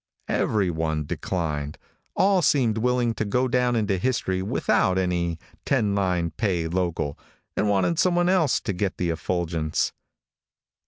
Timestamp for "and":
7.55-7.69